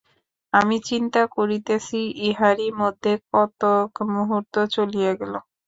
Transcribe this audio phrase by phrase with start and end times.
[0.53, 1.99] আমি চিন্তা করিতেছি,
[2.27, 5.33] ইহারই মধ্যে কতক মুহূর্ত চলিয়া গেল।